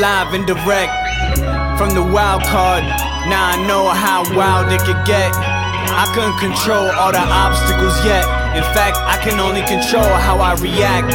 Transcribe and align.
Live 0.00 0.32
and 0.32 0.46
direct 0.46 0.94
from 1.76 1.90
the 1.90 2.02
wild 2.02 2.42
card. 2.44 2.84
Now 3.28 3.50
I 3.50 3.66
know 3.66 3.88
how 3.88 4.22
wild 4.36 4.70
it 4.72 4.80
could 4.86 5.02
get. 5.04 5.34
I 5.34 6.06
couldn't 6.14 6.38
control 6.38 6.86
all 6.94 7.10
the 7.10 7.18
obstacles 7.18 7.98
yet. 8.04 8.22
In 8.54 8.62
fact, 8.74 8.96
I 8.96 9.18
can 9.22 9.40
only 9.40 9.62
control 9.62 10.06
how 10.06 10.38
I 10.38 10.54
react. 10.62 11.10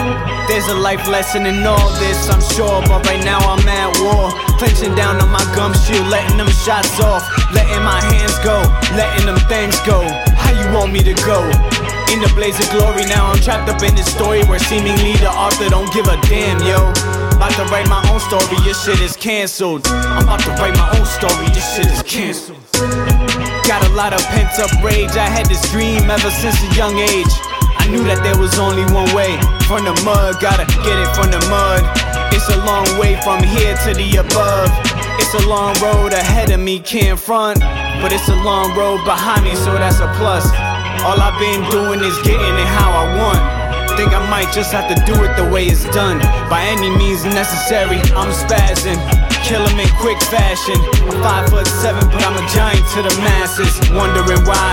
There's 0.48 0.68
a 0.68 0.76
life 0.76 1.08
lesson 1.08 1.46
in 1.46 1.66
all 1.66 1.90
this, 2.00 2.30
I'm 2.30 2.42
sure. 2.42 2.82
But 2.88 3.06
right 3.08 3.24
now 3.24 3.40
I'm 3.40 3.66
at 3.68 3.96
war. 4.04 4.32
Clenching 4.60 4.94
down 4.96 5.22
on 5.22 5.32
my 5.32 5.44
gum 5.56 5.74
shield, 5.74 6.08
letting 6.08 6.38
them 6.38 6.50
shots 6.50 7.00
off. 7.00 7.24
Letting 7.54 7.84
my 7.84 8.04
hands 8.12 8.38
go, 8.44 8.60
letting 8.96 9.26
them 9.26 9.40
things 9.48 9.80
go. 9.88 10.04
How 10.36 10.52
you 10.52 10.68
want 10.76 10.92
me 10.92 11.02
to 11.04 11.14
go? 11.24 11.75
In 12.12 12.22
the 12.22 12.32
blaze 12.36 12.60
of 12.60 12.70
glory, 12.72 13.06
now 13.06 13.32
I'm 13.32 13.40
trapped 13.42 13.70
up 13.70 13.82
in 13.82 13.96
this 13.96 14.12
story 14.12 14.44
where 14.46 14.60
seemingly 14.60 15.14
the 15.18 15.30
author 15.30 15.68
don't 15.70 15.92
give 15.92 16.08
a 16.08 16.16
damn, 16.30 16.62
yo. 16.62 16.92
About 17.36 17.52
to 17.58 17.66
write 17.74 17.90
my 17.90 18.00
own 18.10 18.20
story, 18.20 18.62
your 18.64 18.76
shit 18.76 19.02
is 19.02 19.16
cancelled. 19.18 19.88
I'm 19.88 20.24
about 20.24 20.40
to 20.42 20.52
write 20.62 20.78
my 20.78 20.88
own 20.98 21.06
story, 21.06 21.48
this 21.52 21.66
shit 21.76 21.88
is 21.88 22.04
cancelled. 22.04 22.62
Got 23.68 23.84
a 23.86 23.92
lot 23.94 24.14
of 24.14 24.22
pent 24.32 24.54
up 24.60 24.72
rage, 24.84 25.18
I 25.18 25.28
had 25.28 25.48
this 25.48 25.62
dream 25.72 26.10
ever 26.10 26.30
since 26.30 26.56
a 26.64 26.72
young 26.76 26.98
age. 27.00 27.34
I 27.82 27.88
knew 27.90 28.04
that 28.06 28.22
there 28.24 28.38
was 28.38 28.58
only 28.60 28.86
one 28.94 29.10
way 29.14 29.36
from 29.68 29.84
the 29.84 29.94
mud, 30.06 30.40
gotta 30.40 30.66
get 30.86 30.98
it 30.98 31.10
from 31.18 31.30
the 31.30 31.42
mud. 31.50 31.84
It's 32.34 32.48
a 32.50 32.58
long 32.64 32.86
way 32.98 33.20
from 33.22 33.44
here 33.44 33.76
to 33.86 33.94
the 33.94 34.22
above. 34.22 34.70
It's 35.20 35.34
a 35.34 35.48
long 35.48 35.74
road 35.82 36.14
ahead 36.14 36.52
of 36.52 36.60
me, 36.60 36.80
can't 36.80 37.20
front. 37.20 37.60
But 38.02 38.14
it's 38.14 38.28
a 38.30 38.36
long 38.44 38.76
road 38.78 39.04
behind 39.06 39.44
me, 39.44 39.56
so 39.56 39.74
that's 39.74 40.00
a 40.00 40.08
plus. 40.18 40.46
All 41.04 41.20
I've 41.20 41.40
been 41.40 41.62
doing 41.72 42.00
is 42.00 42.16
getting 42.24 42.56
it 42.56 42.70
how 42.80 42.92
I 42.92 43.06
want. 43.18 43.42
Think 43.98 44.14
I 44.14 44.22
might 44.30 44.52
just 44.54 44.72
have 44.72 44.88
to 44.92 44.98
do 45.06 45.16
it 45.24 45.36
the 45.36 45.48
way 45.50 45.66
it's 45.66 45.86
done. 45.96 46.20
By 46.50 46.62
any 46.64 46.90
means 46.90 47.24
necessary, 47.24 47.98
I'm 48.16 48.32
spazzing. 48.32 49.00
Kill 49.44 49.66
'em 49.66 49.80
in 49.80 49.90
quick 50.00 50.22
fashion. 50.24 50.76
I'm 51.08 51.22
five 51.24 51.50
foot 51.50 51.68
seven, 51.68 52.08
but 52.10 52.22
I'm 52.26 52.36
a 52.36 52.46
giant 52.50 52.86
to 52.94 53.02
the 53.04 53.16
masses. 53.22 53.74
Wondering 53.92 54.44
why 54.46 54.68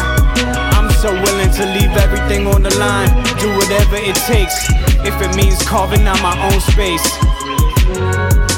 I'm 0.77 0.91
so 0.91 1.13
willing 1.13 1.53
to 1.59 1.65
leave 1.77 1.95
everything 1.97 2.47
on 2.47 2.63
the 2.63 2.75
line. 2.79 3.11
Do 3.39 3.49
whatever 3.57 3.97
it 3.97 4.17
takes. 4.27 4.57
If 5.05 5.15
it 5.21 5.35
means 5.37 5.63
carving 5.63 6.07
out 6.09 6.21
my 6.23 6.37
own 6.49 6.61
space. 6.61 7.07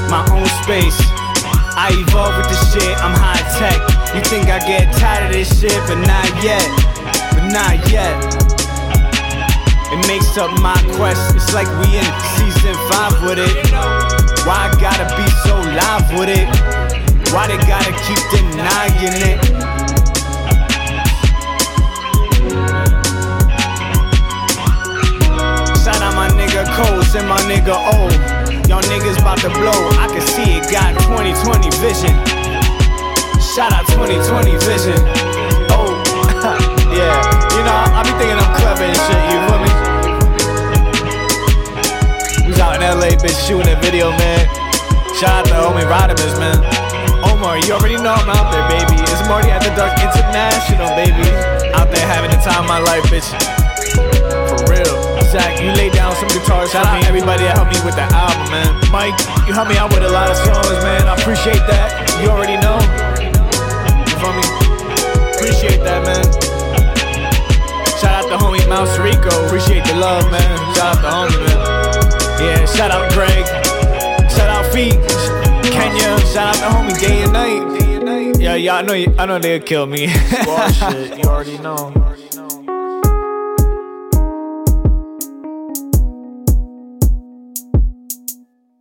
My 0.09 0.25
own 0.33 0.47
space. 0.63 0.99
I 1.77 1.91
evolve 1.91 2.37
with 2.39 2.49
the 2.49 2.59
shit, 2.71 2.97
I'm 3.05 3.15
high 3.15 3.43
tech. 3.59 3.79
You 4.15 4.21
think 4.23 4.49
I 4.49 4.61
get 4.61 4.93
tired 4.97 5.27
of 5.27 5.33
this 5.33 5.61
shit, 5.61 5.77
but 5.89 5.99
not 6.07 6.29
yet. 6.43 6.94
Not 7.55 7.89
yet. 7.89 8.19
It 9.95 10.09
makes 10.09 10.37
up 10.37 10.51
my 10.59 10.75
quest. 10.97 11.37
It's 11.37 11.55
like 11.55 11.69
we 11.79 11.87
in 11.95 12.11
season 12.35 12.75
five 12.91 13.15
with 13.23 13.39
it. 13.39 13.55
Why 14.43 14.67
I 14.67 14.75
gotta 14.83 15.07
be 15.15 15.23
so 15.47 15.55
live 15.55 16.03
with 16.19 16.35
it? 16.35 16.51
Why 17.31 17.47
they 17.47 17.59
gotta 17.59 17.95
keep 18.03 18.19
denying 18.35 19.15
it? 19.23 19.39
Shout 25.79 26.03
out 26.03 26.17
my 26.17 26.29
nigga 26.35 26.67
Cole, 26.75 27.05
send 27.05 27.29
my 27.29 27.39
nigga 27.47 27.77
O. 27.79 28.11
Y'all 28.67 28.83
niggas 28.83 29.21
about 29.21 29.39
to 29.39 29.51
blow. 29.51 29.71
I 30.03 30.09
can 30.11 30.27
see 30.27 30.59
it, 30.59 30.73
got 30.73 30.99
2020 31.07 31.71
vision. 31.79 32.11
Shout 33.55 33.73
out 33.73 33.87
2020 33.87 34.57
vision. 34.67 35.34
Bitch, 43.25 43.41
shooting 43.41 43.73
a 43.73 43.81
video, 43.81 44.13
man. 44.21 44.45
Shout 45.17 45.33
out 45.33 45.49
to 45.49 45.57
homie 45.57 45.89
Rodimus, 45.89 46.37
man. 46.37 46.61
Omar, 47.25 47.57
you 47.65 47.73
already 47.73 47.97
know 47.97 48.13
I'm 48.13 48.29
out 48.29 48.53
there, 48.53 48.61
baby. 48.69 49.01
It's 49.01 49.25
Marty 49.25 49.49
After 49.49 49.73
Dark 49.73 49.97
International, 49.97 50.93
baby. 50.93 51.25
Out 51.73 51.89
there 51.89 52.05
having 52.05 52.29
the 52.29 52.37
time 52.45 52.61
of 52.61 52.69
my 52.69 52.85
life, 52.85 53.01
bitch. 53.09 53.25
For 54.45 54.61
real. 54.69 54.93
Zach, 55.33 55.57
you 55.57 55.73
laid 55.73 55.97
down 55.97 56.13
some 56.21 56.29
guitars 56.37 56.69
Shout 56.69 56.85
out 56.85 57.01
everybody 57.09 57.49
that 57.49 57.57
helped 57.57 57.73
me 57.73 57.81
with 57.81 57.97
the 57.97 58.05
album, 58.13 58.45
man. 58.53 58.77
Mike, 58.93 59.17
you 59.49 59.57
helped 59.57 59.73
me 59.73 59.81
out 59.81 59.89
with 59.89 60.05
a 60.05 60.13
lot 60.13 60.29
of 60.29 60.37
songs, 60.37 60.77
man. 60.85 61.09
I 61.09 61.17
appreciate 61.17 61.65
that. 61.65 61.97
You 62.21 62.29
already 62.29 62.61
know. 62.61 62.77
You 64.05 64.15
feel 64.21 64.37
me? 64.37 64.45
Appreciate 65.33 65.81
that, 65.81 66.05
man. 66.05 66.29
Shout 67.97 68.21
out 68.21 68.29
to 68.29 68.37
homie 68.37 68.61
Mouse 68.69 69.01
Rico. 69.01 69.33
Appreciate 69.49 69.89
the 69.89 69.97
love, 69.97 70.29
man. 70.29 70.45
Shout 70.77 71.01
out 71.01 71.01
to 71.01 71.09
homie, 71.09 71.41
man. 71.41 71.54
Shout 72.77 72.91
out 72.91 73.13
Greg. 73.13 73.47
Shout 74.31 74.51
out 74.51 74.73
Feet. 74.73 74.95
Kenya. 75.73 76.19
Shout 76.33 76.49
out 76.49 76.55
to 76.55 76.67
homie 76.77 76.99
Day 77.01 77.23
and 77.23 77.33
Night. 77.33 78.41
Yeah, 78.41 78.57
yeah, 78.57 78.77
I 78.77 78.83
know, 78.83 78.93
I 79.19 79.27
know 79.27 79.39
they'll 79.39 79.61
kill 79.61 79.87
me. 79.87 80.09
Shit, 80.09 81.19
you 81.19 81.25
already 81.25 81.57
know. 81.59 82.14